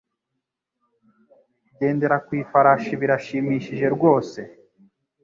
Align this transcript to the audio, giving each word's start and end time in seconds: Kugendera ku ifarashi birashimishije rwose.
Kugendera 1.67 2.15
ku 2.25 2.31
ifarashi 2.41 2.93
birashimishije 3.01 3.85
rwose. 3.95 4.39